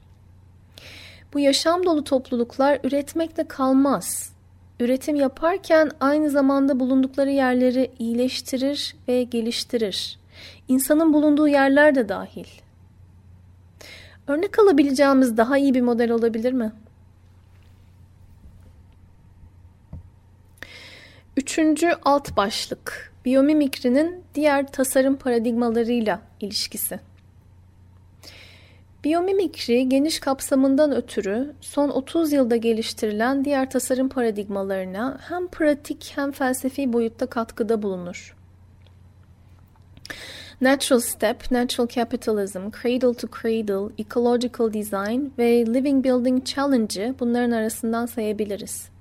Bu 1.34 1.38
yaşam 1.38 1.86
dolu 1.86 2.04
topluluklar 2.04 2.78
üretmekle 2.84 3.48
kalmaz. 3.48 4.32
Üretim 4.80 5.16
yaparken 5.16 5.90
aynı 6.00 6.30
zamanda 6.30 6.80
bulundukları 6.80 7.30
yerleri 7.30 7.90
iyileştirir 7.98 8.96
ve 9.08 9.22
geliştirir. 9.22 10.18
İnsanın 10.68 11.12
bulunduğu 11.12 11.48
yerler 11.48 11.94
de 11.94 12.08
dahil. 12.08 12.46
Örnek 14.26 14.58
alabileceğimiz 14.58 15.36
daha 15.36 15.58
iyi 15.58 15.74
bir 15.74 15.82
model 15.82 16.10
olabilir 16.10 16.52
mi? 16.52 16.72
Üçüncü 21.48 21.92
alt 22.04 22.36
başlık, 22.36 23.12
biyomimikrinin 23.24 24.24
diğer 24.34 24.66
tasarım 24.72 25.16
paradigmalarıyla 25.16 26.20
ilişkisi. 26.40 27.00
Biyomimikri 29.04 29.88
geniş 29.88 30.20
kapsamından 30.20 30.96
ötürü 30.96 31.54
son 31.60 31.88
30 31.88 32.32
yılda 32.32 32.56
geliştirilen 32.56 33.44
diğer 33.44 33.70
tasarım 33.70 34.08
paradigmalarına 34.08 35.18
hem 35.28 35.48
pratik 35.48 36.12
hem 36.14 36.32
felsefi 36.32 36.92
boyutta 36.92 37.26
katkıda 37.26 37.82
bulunur. 37.82 38.36
Natural 40.60 41.00
Step, 41.00 41.50
Natural 41.50 41.88
Capitalism, 41.88 42.70
Cradle 42.82 43.14
to 43.14 43.28
Cradle, 43.42 43.94
Ecological 43.98 44.72
Design 44.72 45.20
ve 45.38 45.66
Living 45.66 46.04
Building 46.04 46.44
Challenge'ı 46.44 47.14
bunların 47.20 47.50
arasından 47.50 48.06
sayabiliriz. 48.06 48.97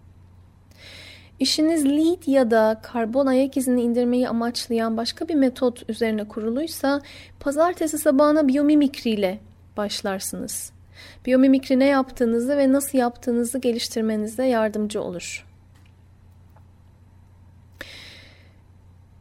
İşiniz 1.39 1.85
lead 1.85 2.27
ya 2.27 2.51
da 2.51 2.79
karbon 2.83 3.25
ayak 3.25 3.57
izini 3.57 3.81
indirmeyi 3.81 4.29
amaçlayan 4.29 4.97
başka 4.97 5.27
bir 5.27 5.35
metot 5.35 5.89
üzerine 5.89 6.27
kuruluysa 6.27 7.01
pazartesi 7.39 7.97
sabahına 7.97 8.47
biyomimikri 8.47 9.09
ile 9.09 9.39
başlarsınız. 9.77 10.71
Biyomimikri 11.25 11.79
ne 11.79 11.85
yaptığınızı 11.85 12.57
ve 12.57 12.71
nasıl 12.71 12.97
yaptığınızı 12.97 13.57
geliştirmenize 13.57 14.45
yardımcı 14.45 15.01
olur. 15.01 15.45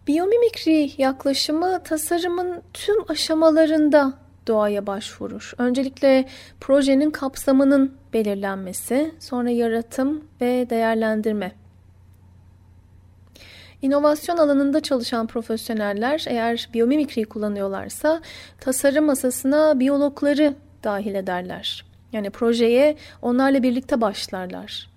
Biyomimikri 0.07 0.91
yaklaşımı 0.99 1.83
tasarımın 1.83 2.63
tüm 2.75 3.11
aşamalarında 3.11 4.13
doğaya 4.47 4.87
başvurur. 4.87 5.53
Öncelikle 5.59 6.29
projenin 6.61 7.11
kapsamının 7.11 7.95
belirlenmesi, 8.13 9.15
sonra 9.21 9.51
yaratım 9.51 10.25
ve 10.41 10.71
değerlendirme. 10.71 11.66
İnovasyon 13.83 14.37
alanında 14.37 14.81
çalışan 14.81 15.27
profesyoneller 15.27 16.25
eğer 16.29 16.69
biyomimikriyi 16.75 17.27
kullanıyorlarsa 17.27 18.21
tasarım 18.61 19.05
masasına 19.05 19.81
biyologları 19.81 20.55
dahil 20.85 21.15
ederler. 21.15 21.85
Yani 22.13 22.31
projeye 22.31 22.97
onlarla 23.23 23.63
birlikte 23.63 24.01
başlarlar. 24.01 24.91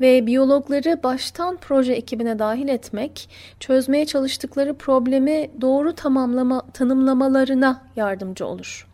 Ve 0.00 0.26
biyologları 0.26 1.02
baştan 1.02 1.56
proje 1.56 1.92
ekibine 1.92 2.38
dahil 2.38 2.68
etmek, 2.68 3.28
çözmeye 3.60 4.06
çalıştıkları 4.06 4.74
problemi 4.74 5.50
doğru 5.60 5.94
tamamlama, 5.94 6.62
tanımlamalarına 6.72 7.82
yardımcı 7.96 8.46
olur. 8.46 8.93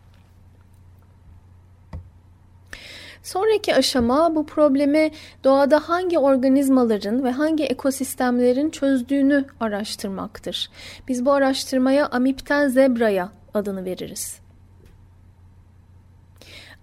Sonraki 3.23 3.75
aşama 3.75 4.35
bu 4.35 4.45
problemi 4.45 5.11
doğada 5.43 5.89
hangi 5.89 6.19
organizmaların 6.19 7.23
ve 7.23 7.31
hangi 7.31 7.63
ekosistemlerin 7.63 8.69
çözdüğünü 8.69 9.45
araştırmaktır. 9.59 10.69
Biz 11.07 11.25
bu 11.25 11.31
araştırmaya 11.31 12.07
amipten 12.07 12.67
zebraya 12.67 13.31
adını 13.53 13.85
veririz. 13.85 14.39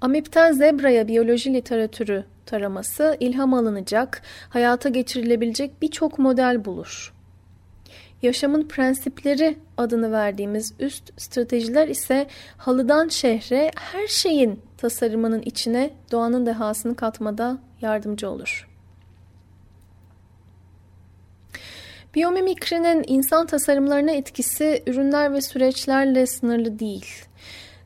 Amipten 0.00 0.52
zebraya 0.52 1.08
biyoloji 1.08 1.54
literatürü 1.54 2.24
taraması 2.46 3.16
ilham 3.20 3.54
alınacak, 3.54 4.22
hayata 4.48 4.88
geçirilebilecek 4.88 5.82
birçok 5.82 6.18
model 6.18 6.64
bulur. 6.64 7.14
Yaşamın 8.22 8.68
prensipleri 8.68 9.58
adını 9.76 10.12
verdiğimiz 10.12 10.74
üst 10.78 11.20
stratejiler 11.20 11.88
ise 11.88 12.26
halıdan 12.56 13.08
şehre 13.08 13.70
her 13.76 14.06
şeyin 14.06 14.67
tasarımının 14.78 15.42
içine 15.42 15.90
doğanın 16.12 16.46
dehasını 16.46 16.96
katmada 16.96 17.58
yardımcı 17.80 18.30
olur. 18.30 18.68
Biyomimikrinin 22.14 23.04
insan 23.06 23.46
tasarımlarına 23.46 24.10
etkisi 24.10 24.82
ürünler 24.86 25.32
ve 25.32 25.40
süreçlerle 25.40 26.26
sınırlı 26.26 26.78
değil. 26.78 27.06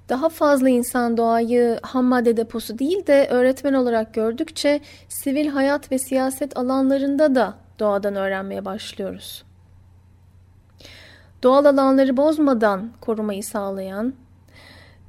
Daha 0.09 0.29
fazla 0.29 0.69
insan 0.69 1.17
doğayı 1.17 1.79
ham 1.83 2.05
madde 2.05 2.37
deposu 2.37 2.79
değil 2.79 3.07
de 3.07 3.29
öğretmen 3.31 3.73
olarak 3.73 4.15
gördükçe 4.15 4.81
sivil 5.09 5.49
hayat 5.49 5.93
ve 5.93 5.99
siyaset 5.99 6.57
alanlarında 6.57 7.35
da 7.35 7.55
doğadan 7.79 8.17
öğrenmeye 8.17 8.65
başlıyoruz. 8.65 9.45
Doğal 11.43 11.65
alanları 11.65 12.17
bozmadan 12.17 12.91
korumayı 13.01 13.45
sağlayan, 13.45 14.15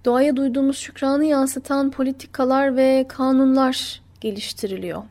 doğaya 0.05 0.35
duyduğumuz 0.35 0.77
şükranı 0.77 1.25
yansıtan 1.25 1.91
politikalar 1.91 2.75
ve 2.75 3.05
kanunlar 3.07 4.01
geliştiriliyor. 4.21 5.03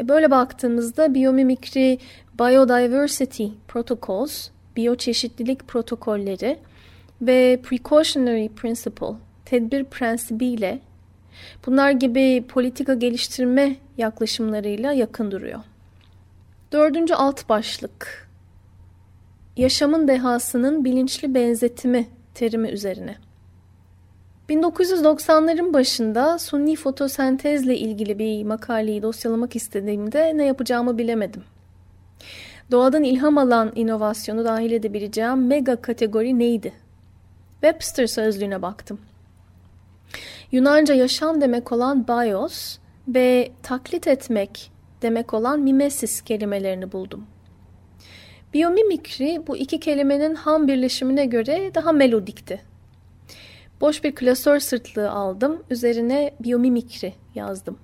E 0.00 0.08
böyle 0.08 0.30
baktığımızda 0.30 1.14
biyomimikri 1.14 1.98
Biodiversity 2.38 3.46
Protocols, 3.68 4.48
biyoçeşitlilik 4.76 5.68
protokolleri 5.68 6.58
ve 7.22 7.60
Precautionary 7.62 8.48
Principle 8.48 9.16
tedbir 9.44 9.84
prensibiyle, 9.84 10.80
bunlar 11.66 11.90
gibi 11.90 12.44
politika 12.48 12.94
geliştirme 12.94 13.76
yaklaşımlarıyla 13.98 14.92
yakın 14.92 15.30
duruyor. 15.30 15.60
Dördüncü 16.72 17.14
alt 17.14 17.48
başlık. 17.48 18.28
Yaşamın 19.56 20.08
dehasının 20.08 20.84
bilinçli 20.84 21.34
benzetimi 21.34 22.08
terimi 22.34 22.68
üzerine. 22.68 23.27
1990'ların 24.48 25.72
başında 25.72 26.38
sunni 26.38 26.76
fotosentezle 26.76 27.76
ilgili 27.76 28.18
bir 28.18 28.44
makaleyi 28.44 29.02
dosyalamak 29.02 29.56
istediğimde 29.56 30.32
ne 30.36 30.44
yapacağımı 30.44 30.98
bilemedim. 30.98 31.44
Doğadan 32.70 33.04
ilham 33.04 33.38
alan 33.38 33.72
inovasyonu 33.74 34.44
dahil 34.44 34.72
edebileceğim 34.72 35.46
mega 35.46 35.76
kategori 35.76 36.38
neydi? 36.38 36.72
Webster 37.52 38.06
sözlüğüne 38.06 38.62
baktım. 38.62 39.00
Yunanca 40.52 40.94
yaşam 40.94 41.40
demek 41.40 41.72
olan 41.72 42.08
bios 42.08 42.78
ve 43.08 43.50
taklit 43.62 44.08
etmek 44.08 44.70
demek 45.02 45.34
olan 45.34 45.60
mimesis 45.60 46.20
kelimelerini 46.20 46.92
buldum. 46.92 47.26
Biyomimikri 48.54 49.42
bu 49.46 49.56
iki 49.56 49.80
kelimenin 49.80 50.34
ham 50.34 50.68
birleşimine 50.68 51.26
göre 51.26 51.74
daha 51.74 51.92
melodikti. 51.92 52.60
Boş 53.80 54.04
bir 54.04 54.14
klasör 54.14 54.58
sırtlığı 54.58 55.10
aldım, 55.10 55.62
üzerine 55.70 56.34
biyomimikri 56.40 57.14
yazdım. 57.34 57.78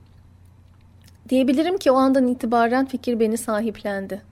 Diyebilirim 1.29 1.79
ki 1.79 1.91
o 1.91 1.95
andan 1.95 2.27
itibaren 2.27 2.87
fikir 2.87 3.21
beni 3.21 3.39
sahiplendi. 3.39 4.23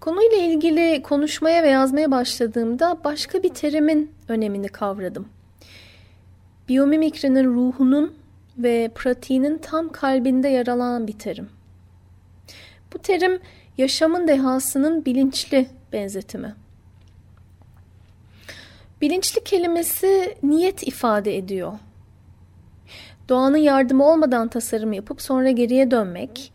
Konuyla 0.00 0.36
ilgili 0.36 1.02
konuşmaya 1.02 1.62
ve 1.62 1.68
yazmaya 1.68 2.10
başladığımda 2.10 2.98
başka 3.04 3.42
bir 3.42 3.48
terimin 3.48 4.12
önemini 4.28 4.68
kavradım. 4.68 5.28
Biyomimikrinin 6.68 7.44
ruhunun 7.44 8.14
ve 8.58 8.90
pratiğinin 8.94 9.58
tam 9.58 9.88
kalbinde 9.88 10.48
yer 10.48 10.66
alan 10.66 11.06
bir 11.06 11.18
terim. 11.18 11.48
Bu 12.92 12.98
terim 12.98 13.40
yaşamın 13.78 14.28
dehasının 14.28 15.04
bilinçli 15.04 15.66
benzetimi. 15.92 16.54
Bilinçli 19.00 19.44
kelimesi 19.44 20.36
niyet 20.42 20.88
ifade 20.88 21.36
ediyor. 21.36 21.72
Doğanın 23.28 23.56
yardımı 23.56 24.04
olmadan 24.04 24.48
tasarım 24.48 24.92
yapıp 24.92 25.22
sonra 25.22 25.50
geriye 25.50 25.90
dönmek, 25.90 26.52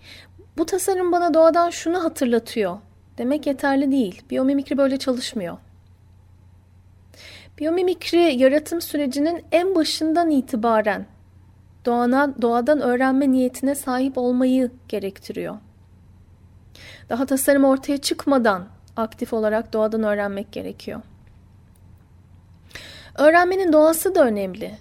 bu 0.58 0.66
tasarım 0.66 1.12
bana 1.12 1.34
doğadan 1.34 1.70
şunu 1.70 2.04
hatırlatıyor 2.04 2.78
demek 3.18 3.48
yeterli 3.48 3.92
değil. 3.92 4.22
Biyomimikri 4.30 4.78
böyle 4.78 4.98
çalışmıyor. 4.98 5.58
Biyomimikri 7.60 8.36
yaratım 8.36 8.82
sürecinin 8.82 9.46
en 9.52 9.76
başından 9.76 10.32
itibaren 10.32 11.06
doğana, 11.86 12.42
doğadan 12.42 12.82
öğrenme 12.82 13.32
niyetine 13.32 13.76
sahip 13.76 14.18
olmayı 14.18 14.72
gerektiriyor. 14.88 15.58
Daha 17.10 17.26
tasarım 17.26 17.64
ortaya 17.64 17.98
çıkmadan 17.98 18.68
aktif 18.98 19.34
olarak 19.34 19.74
doğadan 19.74 20.04
öğrenmek 20.04 20.52
gerekiyor. 20.52 21.02
Öğrenmenin 23.18 23.74
doğası 23.74 24.16
da 24.16 24.26
önemli. 24.26 24.78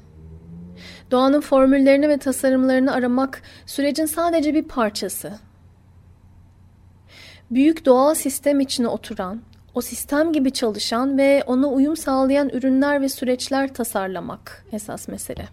Doğanın 1.10 1.40
formüllerini 1.40 2.08
ve 2.08 2.18
tasarımlarını 2.18 2.92
aramak 2.92 3.42
sürecin 3.66 4.06
sadece 4.06 4.54
bir 4.54 4.62
parçası. 4.62 5.32
Büyük 7.50 7.84
doğal 7.84 8.14
sistem 8.14 8.60
içine 8.60 8.88
oturan, 8.88 9.42
o 9.74 9.80
sistem 9.80 10.32
gibi 10.32 10.52
çalışan 10.52 11.18
ve 11.18 11.42
ona 11.46 11.66
uyum 11.66 11.96
sağlayan 11.96 12.48
ürünler 12.48 13.02
ve 13.02 13.08
süreçler 13.08 13.74
tasarlamak 13.74 14.64
esas 14.72 15.08
mesele. 15.08 15.48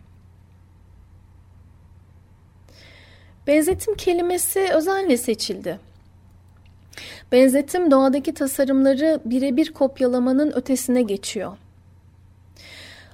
Benzetim 3.47 3.95
kelimesi 3.95 4.59
özenle 4.73 5.17
seçildi. 5.17 5.79
Benzetim 7.31 7.91
doğadaki 7.91 8.33
tasarımları 8.33 9.19
birebir 9.25 9.73
kopyalamanın 9.73 10.51
ötesine 10.51 11.01
geçiyor. 11.01 11.57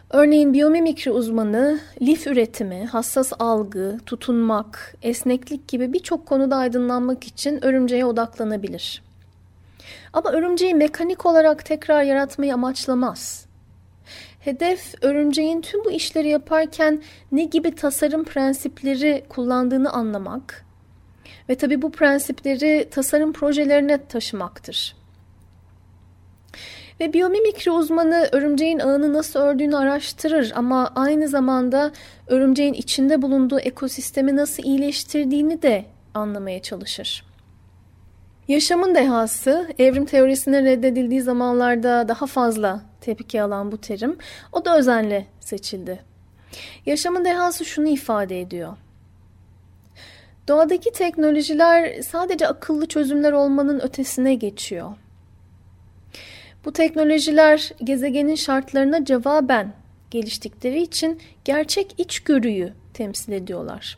Örneğin 0.10 0.54
biyomimikri 0.54 1.12
uzmanı 1.12 1.80
lif 2.02 2.28
üretimi, 2.28 2.86
hassas 2.86 3.34
algı, 3.40 3.98
tutunmak, 4.06 4.96
esneklik 5.02 5.68
gibi 5.68 5.94
birçok 5.94 6.26
konuda 6.26 6.56
aydınlanmak 6.56 7.24
için 7.24 7.66
örümceğe 7.66 8.06
odaklanabilir. 8.06 9.04
Ama 10.14 10.32
örümceği 10.32 10.76
mekanik 10.76 11.26
olarak 11.26 11.66
tekrar 11.66 12.04
yaratmayı 12.04 12.54
amaçlamaz. 12.54 13.46
Hedef 14.40 14.94
örümceğin 15.02 15.62
tüm 15.62 15.86
bu 15.86 15.92
işleri 15.92 16.30
yaparken 16.30 17.02
ne 17.32 17.44
gibi 17.44 17.76
tasarım 17.76 18.24
prensipleri 18.24 19.24
kullandığını 19.30 19.92
anlamak 19.92 20.66
ve 21.50 21.56
tabi 21.56 21.82
bu 21.82 21.92
prensipleri 21.92 22.88
tasarım 22.92 23.34
projelerine 23.34 24.06
taşımaktır. 24.06 24.96
Ve 27.00 27.14
biyomimikri 27.14 27.72
uzmanı 27.72 28.30
örümceğin 28.32 28.80
ağını 28.80 29.14
nasıl 29.14 29.40
ördüğünü 29.40 29.78
araştırır 29.78 30.52
ama 30.56 30.92
aynı 30.96 31.28
zamanda 31.28 31.92
örümceğin 32.28 32.74
içinde 32.74 33.22
bulunduğu 33.22 33.60
ekosistemi 33.60 34.36
nasıl 34.36 34.64
iyileştirdiğini 34.64 35.62
de 35.62 35.86
anlamaya 36.14 36.62
çalışır. 36.62 37.26
Yaşamın 38.48 38.96
dehası, 38.96 39.68
evrim 39.80 40.06
teorisine 40.06 40.64
reddedildiği 40.64 41.22
zamanlarda 41.22 42.08
daha 42.08 42.26
fazla 42.26 42.82
tepki 43.02 43.42
alan 43.42 43.72
bu 43.72 43.82
terim, 43.82 44.18
o 44.52 44.66
da 44.66 44.78
özenle 44.78 45.26
seçildi. 45.40 46.04
Yaşamın 46.86 47.26
dehası 47.26 47.66
şunu 47.66 47.88
ifade 47.88 48.42
ediyor. 48.42 48.78
Doğadaki 50.48 50.92
teknolojiler 50.92 52.02
sadece 52.02 52.48
akıllı 52.48 52.86
çözümler 52.86 53.32
olmanın 53.32 53.80
ötesine 53.80 54.36
geçiyor. 54.36 54.92
Bu 56.66 56.74
teknolojiler 56.74 57.72
gezegenin 57.84 58.36
şartlarına 58.36 59.06
cevaben 59.06 59.74
geliştikleri 60.12 60.82
için 60.82 61.20
gerçek 61.46 61.96
içgörüyü 61.98 62.74
temsil 62.94 63.32
ediyorlar. 63.32 63.98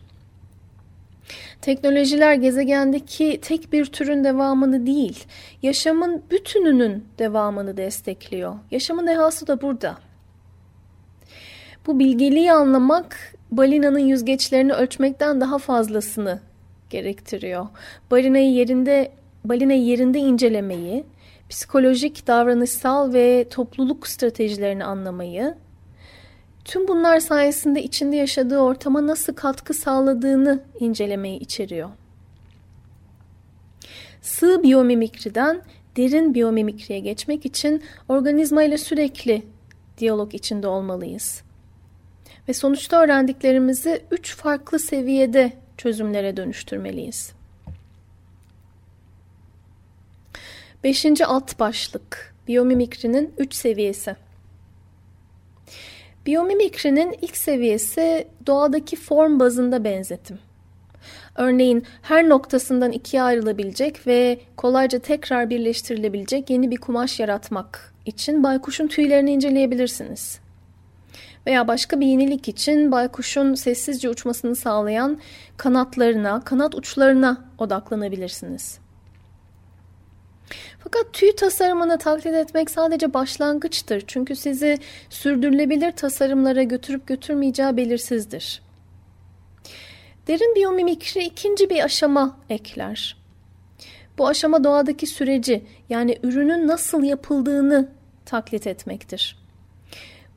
Teknolojiler 1.61 2.33
gezegendeki 2.33 3.39
tek 3.41 3.73
bir 3.73 3.85
türün 3.85 4.23
devamını 4.23 4.85
değil, 4.85 5.25
yaşamın 5.61 6.23
bütününün 6.31 7.05
devamını 7.19 7.77
destekliyor. 7.77 8.55
Yaşamın 8.71 9.07
dehası 9.07 9.47
da 9.47 9.61
burada. 9.61 9.97
Bu 11.87 11.99
bilgeliği 11.99 12.51
anlamak 12.51 13.35
balinanın 13.51 13.99
yüzgeçlerini 13.99 14.73
ölçmekten 14.73 15.41
daha 15.41 15.57
fazlasını 15.57 16.39
gerektiriyor. 16.89 17.67
Balinayı 18.11 18.51
yerinde 18.51 19.11
balinayı 19.45 19.83
yerinde 19.83 20.19
incelemeyi, 20.19 21.03
psikolojik, 21.49 22.27
davranışsal 22.27 23.13
ve 23.13 23.47
topluluk 23.49 24.07
stratejilerini 24.07 24.85
anlamayı, 24.85 25.55
tüm 26.65 26.87
bunlar 26.87 27.19
sayesinde 27.19 27.83
içinde 27.83 28.15
yaşadığı 28.15 28.59
ortama 28.59 29.07
nasıl 29.07 29.33
katkı 29.33 29.73
sağladığını 29.73 30.63
incelemeyi 30.79 31.39
içeriyor. 31.39 31.89
Sığ 34.21 34.63
biyomimikriden 34.63 35.61
derin 35.97 36.33
biyomimikriye 36.33 36.99
geçmek 36.99 37.45
için 37.45 37.83
organizma 38.09 38.63
ile 38.63 38.77
sürekli 38.77 39.43
diyalog 39.97 40.33
içinde 40.33 40.67
olmalıyız. 40.67 41.41
Ve 42.49 42.53
sonuçta 42.53 43.03
öğrendiklerimizi 43.03 44.03
üç 44.11 44.35
farklı 44.35 44.79
seviyede 44.79 45.53
çözümlere 45.77 46.37
dönüştürmeliyiz. 46.37 47.36
Beşinci 50.87 51.25
alt 51.25 51.59
başlık 51.59 52.35
biyomimikrinin 52.47 53.33
üç 53.37 53.53
seviyesi. 53.53 54.15
Biyomimikrinin 56.25 57.15
ilk 57.21 57.37
seviyesi 57.37 58.27
doğadaki 58.45 58.95
form 58.95 59.39
bazında 59.39 59.83
benzetim. 59.83 60.39
Örneğin 61.35 61.85
her 62.01 62.29
noktasından 62.29 62.91
ikiye 62.91 63.21
ayrılabilecek 63.21 64.07
ve 64.07 64.39
kolayca 64.57 64.99
tekrar 64.99 65.49
birleştirilebilecek 65.49 66.49
yeni 66.49 66.71
bir 66.71 66.77
kumaş 66.77 67.19
yaratmak 67.19 67.93
için 68.05 68.43
baykuşun 68.43 68.87
tüylerini 68.87 69.31
inceleyebilirsiniz. 69.31 70.39
Veya 71.47 71.67
başka 71.67 71.99
bir 71.99 72.05
yenilik 72.05 72.47
için 72.47 72.91
baykuşun 72.91 73.55
sessizce 73.55 74.09
uçmasını 74.09 74.55
sağlayan 74.55 75.19
kanatlarına, 75.57 76.41
kanat 76.43 76.75
uçlarına 76.75 77.45
odaklanabilirsiniz. 77.57 78.86
Fakat 80.91 81.13
tüy 81.13 81.35
tasarımını 81.35 81.97
taklit 81.97 82.33
etmek 82.33 82.69
sadece 82.69 83.13
başlangıçtır. 83.13 84.03
Çünkü 84.07 84.35
sizi 84.35 84.77
sürdürülebilir 85.09 85.91
tasarımlara 85.91 86.63
götürüp 86.63 87.07
götürmeyeceği 87.07 87.77
belirsizdir. 87.77 88.61
Derin 90.27 90.55
biyomimikri 90.55 91.23
ikinci 91.23 91.69
bir 91.69 91.83
aşama 91.83 92.37
ekler. 92.49 93.17
Bu 94.17 94.27
aşama 94.27 94.63
doğadaki 94.63 95.07
süreci 95.07 95.63
yani 95.89 96.17
ürünün 96.23 96.67
nasıl 96.67 97.03
yapıldığını 97.03 97.89
taklit 98.25 98.67
etmektir. 98.67 99.37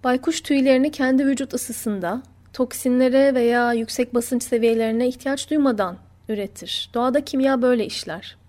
Baykuş 0.04 0.40
tüylerini 0.40 0.90
kendi 0.90 1.26
vücut 1.26 1.54
ısısında, 1.54 2.22
toksinlere 2.52 3.34
veya 3.34 3.72
yüksek 3.72 4.14
basınç 4.14 4.42
seviyelerine 4.42 5.08
ihtiyaç 5.08 5.50
duymadan 5.50 5.98
üretir. 6.28 6.90
Doğada 6.94 7.24
kimya 7.24 7.62
böyle 7.62 7.86
işler. 7.86 8.40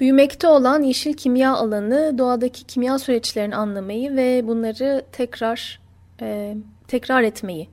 Büyümekte 0.00 0.48
olan 0.48 0.82
yeşil 0.82 1.12
kimya 1.14 1.54
alanı 1.54 2.18
doğadaki 2.18 2.64
kimya 2.64 2.98
süreçlerini 2.98 3.56
anlamayı 3.56 4.16
ve 4.16 4.46
bunları 4.46 5.04
tekrar 5.12 5.80
e, 6.20 6.56
tekrar 6.88 7.22
etmeyi 7.22 7.68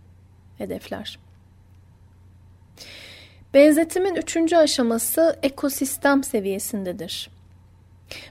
hedefler. 0.57 1.19
Benzetimin 3.53 4.15
üçüncü 4.15 4.55
aşaması 4.55 5.39
ekosistem 5.43 6.23
seviyesindedir. 6.23 7.29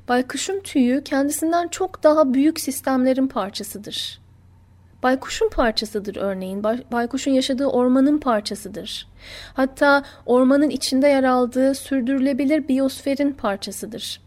Baykuşun 0.09 0.61
tüyü 0.61 1.05
kendisinden 1.05 1.69
çok 1.69 2.03
daha 2.03 2.35
büyük 2.35 2.61
sistemlerin 2.61 3.27
parçasıdır. 3.27 4.24
Baykuşun 5.05 5.49
parçasıdır 5.49 6.17
örneğin. 6.17 6.64
Baykuşun 6.93 7.31
yaşadığı 7.31 7.67
ormanın 7.67 8.19
parçasıdır. 8.19 9.09
Hatta 9.55 10.03
ormanın 10.27 10.71
içinde 10.71 11.09
yer 11.09 11.25
aldığı 11.25 11.75
sürdürülebilir 11.75 12.69
biyosferin 12.69 13.33
parçasıdır. 13.33 14.21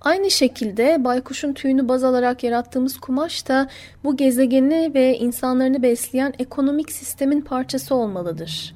Aynı 0.00 0.30
şekilde 0.30 1.04
baykuşun 1.04 1.52
tüyünü 1.52 1.88
baz 1.88 2.04
alarak 2.04 2.44
yarattığımız 2.44 2.98
kumaş 2.98 3.48
da 3.48 3.68
bu 4.04 4.16
gezegeni 4.16 4.94
ve 4.94 5.18
insanlarını 5.18 5.82
besleyen 5.82 6.34
ekonomik 6.38 6.92
sistemin 6.92 7.40
parçası 7.40 7.94
olmalıdır. 7.94 8.74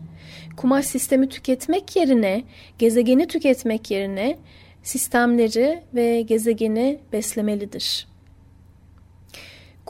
Kumaş 0.57 0.87
sistemi 0.87 1.29
tüketmek 1.29 1.97
yerine, 1.97 2.45
gezegeni 2.79 3.27
tüketmek 3.27 3.91
yerine 3.91 4.39
sistemleri 4.83 5.83
ve 5.95 6.21
gezegeni 6.21 7.01
beslemelidir. 7.13 8.10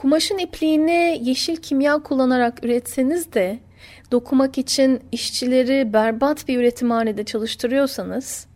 Kumaşın 0.01 0.37
ipliğini 0.37 1.19
yeşil 1.23 1.55
kimya 1.55 1.97
kullanarak 2.03 2.65
üretseniz 2.65 3.33
de 3.33 3.59
dokumak 4.11 4.57
için 4.57 4.99
işçileri 5.11 5.93
berbat 5.93 6.47
bir 6.47 6.59
üretimhanede 6.59 7.23
çalıştırıyorsanız, 7.23 8.47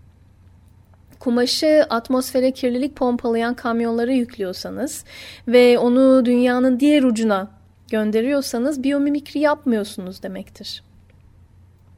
kumaşı 1.20 1.86
atmosfere 1.90 2.52
kirlilik 2.52 2.96
pompalayan 2.96 3.54
kamyonlara 3.54 4.12
yüklüyorsanız 4.12 5.06
ve 5.48 5.80
onu 5.80 6.26
dünyanın 6.26 6.80
diğer 6.80 7.04
ucuna 7.04 7.52
gönderiyorsanız 7.90 8.84
biyomimikri 8.84 9.40
yapmıyorsunuz 9.40 10.24
demektir. 10.24 10.84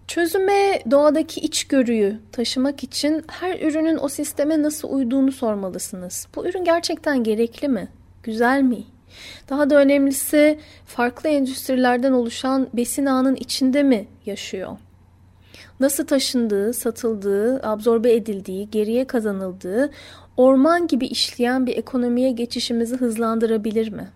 Çözüme 0.07 0.81
doğadaki 0.91 1.39
içgörüyü 1.39 2.19
taşımak 2.31 2.83
için 2.83 3.23
her 3.27 3.59
ürünün 3.59 3.97
o 4.01 4.09
sisteme 4.09 4.61
nasıl 4.61 4.89
uyduğunu 4.89 5.31
sormalısınız. 5.31 6.27
Bu 6.35 6.47
ürün 6.47 6.63
gerçekten 6.63 7.23
gerekli 7.23 7.67
mi? 7.67 7.87
Güzel 8.23 8.61
mi? 8.61 8.83
Daha 9.49 9.69
da 9.69 9.75
önemlisi 9.75 10.59
farklı 10.85 11.29
endüstrilerden 11.29 12.11
oluşan 12.11 12.67
besin 12.73 13.05
ağının 13.05 13.35
içinde 13.35 13.83
mi 13.83 14.07
yaşıyor? 14.25 14.77
Nasıl 15.79 16.07
taşındığı, 16.07 16.73
satıldığı, 16.73 17.67
absorbe 17.67 18.13
edildiği, 18.13 18.69
geriye 18.69 19.07
kazanıldığı, 19.07 19.91
orman 20.37 20.87
gibi 20.87 21.05
işleyen 21.05 21.65
bir 21.65 21.77
ekonomiye 21.77 22.31
geçişimizi 22.31 22.95
hızlandırabilir 22.95 23.91
mi? 23.91 24.11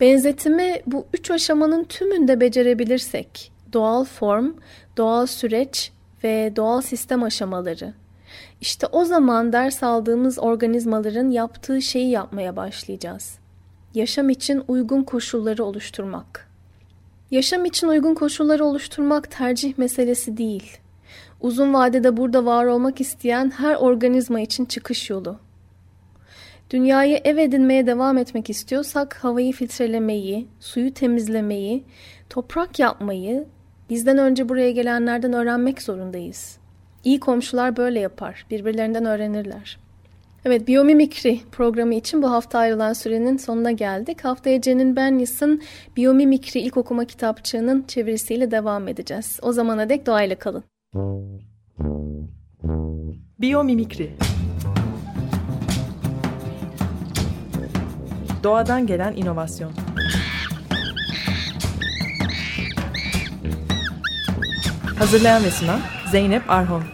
Benzetimi 0.00 0.82
bu 0.86 1.06
üç 1.14 1.30
aşamanın 1.30 1.84
tümünde 1.84 2.40
becerebilirsek, 2.40 3.52
doğal 3.72 4.04
form, 4.04 4.52
doğal 4.96 5.26
süreç 5.26 5.92
ve 6.24 6.52
doğal 6.56 6.80
sistem 6.80 7.22
aşamaları. 7.22 7.94
İşte 8.60 8.86
o 8.86 9.04
zaman 9.04 9.52
ders 9.52 9.82
aldığımız 9.82 10.38
organizmaların 10.38 11.30
yaptığı 11.30 11.82
şeyi 11.82 12.10
yapmaya 12.10 12.56
başlayacağız. 12.56 13.38
Yaşam 13.94 14.30
için 14.30 14.62
uygun 14.68 15.02
koşulları 15.02 15.64
oluşturmak. 15.64 16.48
Yaşam 17.30 17.64
için 17.64 17.88
uygun 17.88 18.14
koşulları 18.14 18.64
oluşturmak 18.64 19.30
tercih 19.30 19.78
meselesi 19.78 20.36
değil. 20.36 20.78
Uzun 21.40 21.74
vadede 21.74 22.16
burada 22.16 22.44
var 22.44 22.64
olmak 22.64 23.00
isteyen 23.00 23.50
her 23.50 23.74
organizma 23.74 24.40
için 24.40 24.64
çıkış 24.64 25.10
yolu. 25.10 25.38
Dünyayı 26.70 27.20
ev 27.24 27.36
edinmeye 27.36 27.86
devam 27.86 28.18
etmek 28.18 28.50
istiyorsak 28.50 29.24
havayı 29.24 29.52
filtrelemeyi, 29.52 30.48
suyu 30.60 30.94
temizlemeyi, 30.94 31.84
toprak 32.30 32.78
yapmayı 32.78 33.46
bizden 33.90 34.18
önce 34.18 34.48
buraya 34.48 34.70
gelenlerden 34.70 35.32
öğrenmek 35.32 35.82
zorundayız. 35.82 36.58
İyi 37.04 37.20
komşular 37.20 37.76
böyle 37.76 38.00
yapar, 38.00 38.46
birbirlerinden 38.50 39.04
öğrenirler. 39.04 39.83
Evet, 40.46 40.68
biyomimikri 40.68 41.40
programı 41.52 41.94
için 41.94 42.22
bu 42.22 42.30
hafta 42.30 42.58
ayrılan 42.58 42.92
sürenin 42.92 43.36
sonuna 43.36 43.70
geldik. 43.70 44.24
Haftaya 44.24 44.60
Cenin 44.60 44.96
Benyas'ın 44.96 45.62
Biyomimikri 45.96 46.60
ilk 46.60 46.76
okuma 46.76 47.04
kitapçığının 47.04 47.84
çevirisiyle 47.88 48.50
devam 48.50 48.88
edeceğiz. 48.88 49.38
O 49.42 49.52
zamana 49.52 49.88
dek 49.88 50.06
doğayla 50.06 50.36
kalın. 50.38 50.64
Biyomimikri 53.40 54.10
Doğadan 58.42 58.86
gelen 58.86 59.16
inovasyon 59.16 59.72
Hazırlayan 64.98 65.44
ve 65.44 65.50
sunan 65.50 65.80
Zeynep 66.10 66.50
Arhon 66.50 66.93